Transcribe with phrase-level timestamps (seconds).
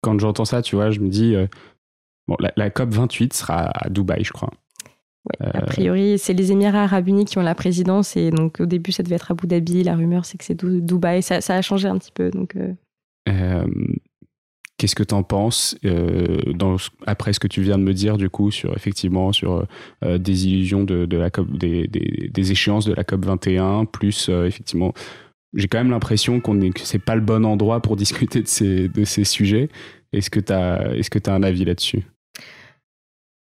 [0.00, 1.34] quand j'entends ça, tu vois, je me dis,
[2.28, 4.50] bon, la, COP 28 sera à Dubaï, je crois.
[5.40, 8.92] a priori, c'est les Émirats arabes unis qui ont la présidence et donc au début,
[8.92, 9.82] ça devait être Abu Dhabi.
[9.84, 11.22] La rumeur, c'est que c'est Dubaï.
[11.22, 12.30] Ça, ça, a changé un petit peu.
[12.30, 12.56] Donc,
[14.80, 16.76] Qu'est-ce que tu en penses dans,
[17.06, 19.66] après ce que tu viens de me dire du coup sur effectivement sur
[20.02, 24.30] des illusions de, de la COP, des, des, des, échéances de la COP 21 plus
[24.30, 24.94] effectivement
[25.54, 28.48] j'ai quand même l'impression qu'on est, que c'est pas le bon endroit pour discuter de
[29.04, 29.68] ces, sujets.
[30.12, 32.04] Est-ce que tu as un avis là-dessus?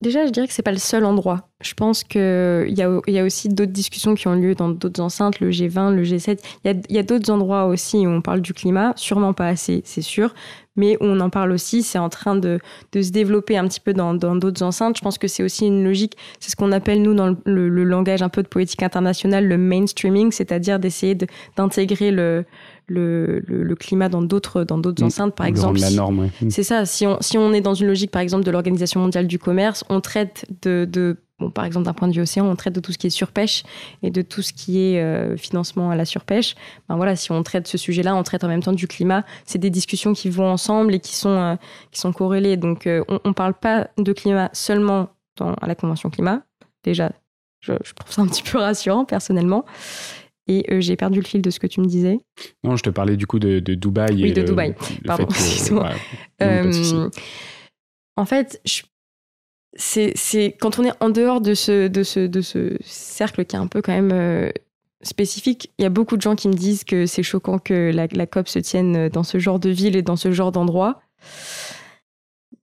[0.01, 1.49] Déjà, je dirais que c'est pas le seul endroit.
[1.61, 5.03] Je pense qu'il y a, y a aussi d'autres discussions qui ont lieu dans d'autres
[5.03, 6.39] enceintes, le G20, le G7.
[6.65, 10.03] Il y a, d'autres endroits aussi où on parle du climat, sûrement pas assez, c'est
[10.03, 10.35] sûr,
[10.77, 11.83] mais on en parle aussi.
[11.83, 12.61] C'est en train de,
[12.95, 14.97] se développer un petit peu dans d'autres enceintes.
[14.97, 18.23] Je pense que c'est aussi une logique, c'est ce qu'on appelle, nous, dans le, langage
[18.23, 21.17] un peu de politique internationale, le mainstreaming, c'est-à-dire d'essayer
[21.57, 22.45] d'intégrer le,
[22.89, 25.07] le, le, climat dans d'autres dans d'autres mm.
[25.07, 25.79] enceintes par exemple.
[25.79, 26.51] la norme mm.
[26.51, 29.27] c'est ça si on si on est dans une logique par exemple de l'organisation mondiale
[29.27, 32.57] du commerce on traite de, de bon, par exemple d'un point de vue océan on
[32.57, 33.63] traite de tout ce qui est surpêche
[34.03, 36.55] et de tout ce qui est euh, financement à la surpêche.
[36.89, 39.25] Ben voilà si on traite ce sujet là on traite en même temps du climat.
[39.45, 41.57] C'est des discussions qui vont ensemble et qui sont euh,
[41.91, 42.57] qui sont corrélées.
[42.57, 46.43] Donc euh, on, on parle pas de climat seulement dans à la convention climat.
[46.85, 47.13] Déjà
[47.61, 49.65] je, je trouve ça un petit peu rassurant personnellement
[50.49, 52.19] et euh, j'ai perdu le fil de ce que tu me disais.
[52.65, 54.23] Non, je te parlais du coup de, de Dubaï.
[54.23, 54.75] Oui, de Dubaï.
[55.05, 55.91] Pardon, excuse-moi.
[56.43, 57.11] Euh,
[58.17, 58.61] en fait,
[59.75, 63.59] c'est quand on est en dehors de ce, de, ce, de ce cercle qui est
[63.59, 64.51] un peu quand même euh,
[65.03, 68.07] spécifique, il y a beaucoup de gens qui me disent que c'est choquant que la,
[68.11, 71.01] la, COP se tienne dans ce genre de ville et dans ce genre d'endroit.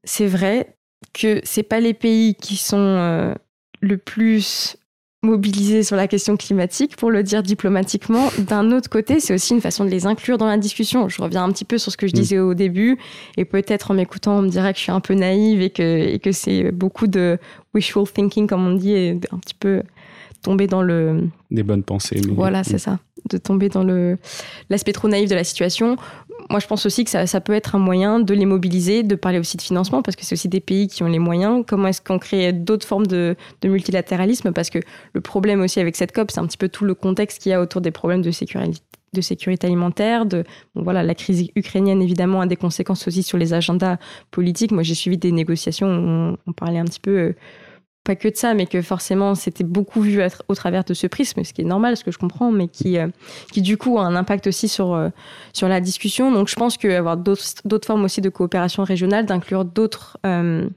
[0.03, 0.75] C'est vrai
[1.13, 3.35] que c'est pas les pays qui sont
[3.81, 4.77] le plus
[5.25, 8.29] mobilisés sur la question climatique, pour le dire diplomatiquement.
[8.39, 11.09] D'un autre côté, c'est aussi une façon de les inclure dans la discussion.
[11.09, 12.19] Je reviens un petit peu sur ce que je mm.
[12.19, 12.97] disais au début,
[13.37, 15.83] et peut-être en m'écoutant, on me dirait que je suis un peu naïve et que,
[15.83, 17.37] et que c'est beaucoup de
[17.73, 19.81] wishful thinking, comme on dit, et un petit peu
[20.41, 21.27] tomber dans le...
[21.51, 22.21] Des bonnes pensées.
[22.29, 22.99] Voilà, c'est ça.
[23.29, 24.17] De tomber dans le
[24.69, 25.97] l'aspect trop naïf de la situation
[26.49, 29.39] moi, je pense aussi que ça, peut être un moyen de les mobiliser, de parler
[29.39, 31.63] aussi de financement, parce que c'est aussi des pays qui ont les moyens.
[31.67, 34.51] Comment est-ce qu'on crée d'autres formes de, multilatéralisme?
[34.51, 34.79] Parce que
[35.13, 37.53] le problème aussi avec cette COP, c'est un petit peu tout le contexte qu'il y
[37.53, 40.43] a autour des problèmes de sécurité alimentaire, de
[40.75, 43.97] voilà la crise ukrainienne évidemment a des conséquences aussi sur les agendas
[44.29, 44.71] politiques.
[44.71, 47.35] Moi j'ai suivi des négociations où on, parlait un petit peu euh,
[48.05, 51.43] pas que de ça, mais que forcément c'était beaucoup vu au travers de ce prisme,
[51.43, 53.07] ce qui est normal, ce que je comprends, mais qui, euh,
[53.51, 55.09] qui du coup a un impact aussi sur, euh,
[55.51, 56.31] sur la discussion.
[56.31, 60.69] Donc je pense qu'avoir d'autres formes aussi de coopération régionale, d'inclure d'autres euh,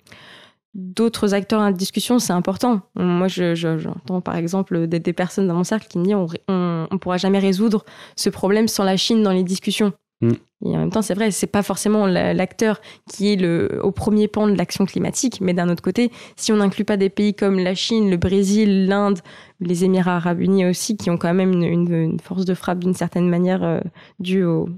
[0.74, 2.82] d'autres acteurs la discussion, c'est important.
[2.94, 6.14] Moi, j'entends par exemple des, des, personnes dans mon cercle qui me disent
[6.48, 7.84] on ne pourra jamais résoudre
[8.16, 9.92] ce problème sans la Chine dans les discussions.
[10.20, 10.32] Mm.
[10.64, 14.26] Et en même temps, c'est vrai, c'est pas forcément l'acteur qui est le, au premier
[14.26, 17.58] pan de l'action climatique, mais d'un autre côté, si on n'inclut pas des pays comme
[17.60, 19.20] la Chine, le Brésil, l'Inde,
[19.60, 23.28] les Émirats arabes unis aussi, qui ont quand même une, force de frappe d'une certaine
[23.28, 23.80] manière euh,
[24.18, 24.68] due au,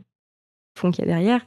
[0.78, 1.41] fond qu'il y a derrière,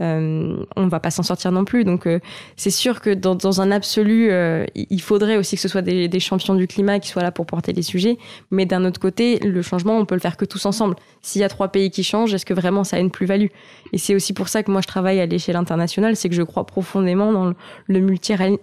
[0.00, 1.84] euh, on va pas s'en sortir non plus.
[1.84, 2.20] Donc euh,
[2.56, 6.08] c'est sûr que dans, dans un absolu, euh, il faudrait aussi que ce soit des,
[6.08, 8.18] des, champions du climat qui soient là pour porter les sujets.
[8.50, 10.96] Mais d'un autre côté, le changement, on peut le faire que tous ensemble.
[11.22, 13.48] S'il y a trois pays qui changent, est-ce que vraiment ça a une plus-value?
[13.92, 16.42] Et c'est aussi pour ça que moi je travaille à l'échelle internationale, c'est que je
[16.42, 17.52] crois profondément dans
[17.86, 18.00] le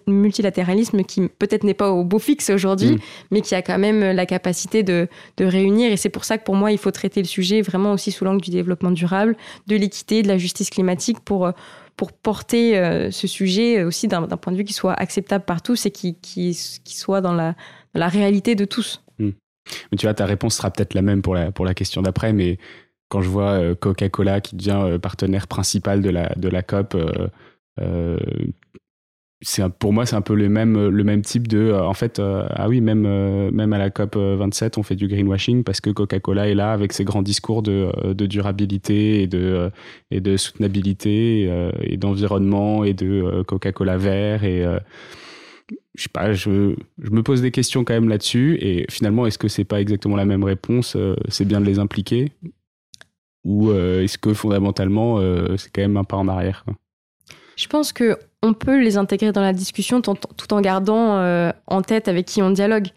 [0.07, 2.99] multilatéralisme qui peut-être n'est pas au beau fixe aujourd'hui, mm.
[3.31, 5.07] mais qui a quand même la capacité de,
[5.37, 5.91] de réunir.
[5.91, 8.25] Et c'est pour ça que pour moi, il faut traiter le sujet vraiment aussi sous
[8.25, 9.35] l'angle du développement durable,
[9.67, 11.51] de l'équité de la justice climatique pour, euh,
[11.95, 15.85] pour porter euh, ce sujet aussi d'un point de vue qui soit acceptable par tous
[15.85, 17.55] et qui, qui, soit dans la,
[17.93, 19.03] la, réalité de tous.
[19.19, 19.31] Hmm.
[19.97, 22.57] Tu vois, ta réponse sera peut-être la même pour la, pour la question d'après, mais
[23.09, 26.95] quand je vois euh, Coca-Cola qui devient partenaire principal de la, de la COP,
[29.43, 32.19] c'est pour moi c'est un peu le même le même type de euh, en fait
[32.19, 35.81] euh, ah oui même euh, même à la COP 27 on fait du greenwashing parce
[35.81, 39.69] que Coca-Cola est là avec ses grands discours de, de durabilité et de
[40.11, 41.49] et de soutenabilité
[41.81, 44.63] et d'environnement et de Coca-Cola vert et
[45.95, 49.37] je sais pas je, je me pose des questions quand même là-dessus et finalement est-ce
[49.37, 50.97] que c'est pas exactement la même réponse
[51.27, 52.31] c'est bien de les impliquer
[53.43, 55.19] ou est-ce que fondamentalement
[55.57, 56.65] c'est quand même un pas en arrière
[57.55, 61.81] je pense que on peut les intégrer dans la discussion tout en gardant euh, en
[61.81, 62.87] tête avec qui on dialogue.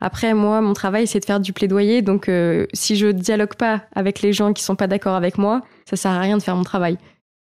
[0.00, 2.02] Après, moi, mon travail, c'est de faire du plaidoyer.
[2.02, 5.60] Donc, euh, si je dialogue pas avec les gens qui sont pas d'accord avec moi,
[5.84, 6.96] ça sert à rien de faire mon travail.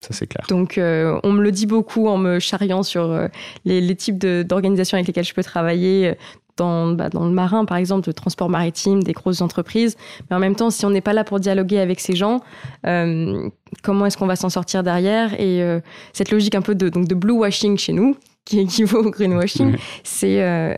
[0.00, 0.44] Ça, c'est clair.
[0.48, 3.28] Donc, euh, on me le dit beaucoup en me charriant sur
[3.64, 6.16] les, les, types d'organisations avec lesquelles je peux travailler,
[6.56, 9.97] dans, bah, dans le marin, par exemple, le transport maritime, des grosses entreprises.
[10.29, 12.41] Mais en même temps, si on n'est pas là pour dialoguer avec ces gens,
[12.87, 13.49] euh,
[13.82, 15.35] comment est-ce qu'on va s'en sortir derrière?
[15.41, 15.81] Et euh,
[16.12, 19.76] cette logique un peu de, donc de blue washing chez nous, qui équivaut au greenwashing,
[20.05, 20.43] c'est...
[20.43, 20.75] Euh,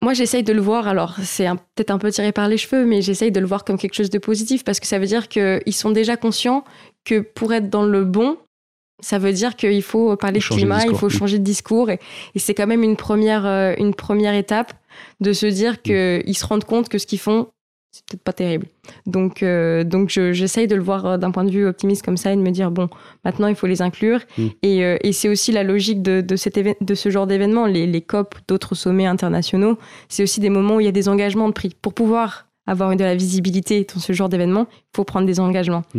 [0.00, 3.02] moi, j'essaye de le voir, alors c'est peut-être un peu tiré par les cheveux, mais
[3.02, 5.60] j'essaye de le voir comme quelque chose de positif parce que ça veut dire qu'ils
[5.72, 6.62] sont déjà conscients
[7.04, 8.36] que pour être dans le bon,
[9.00, 11.90] ça veut dire qu'il faut parler de climat, il faut changer de discours.
[11.90, 11.98] Et,
[12.36, 14.72] c'est quand même une première, euh, une première étape
[15.20, 16.22] de se dire mm.
[16.24, 17.48] qu'ils se rendent compte que ce qu'ils font,
[17.92, 18.66] c'est peut-être pas terrible.
[19.06, 22.32] Donc, euh, donc j'essaye de le voir euh, d'un point de vue optimiste comme ça
[22.32, 22.88] et de me dire, bon,
[23.24, 24.20] maintenant il faut les inclure.
[24.36, 24.46] Mm.
[24.62, 28.02] Et, et c'est aussi la logique de, de, cet de ce genre d'événement, les, les
[28.02, 29.78] COP, d'autres sommets internationaux.
[30.08, 31.74] C'est aussi des moments où il y a des engagements de prix.
[31.80, 35.84] Pour pouvoir avoir de la visibilité dans ce genre d'événement, il faut prendre des engagements.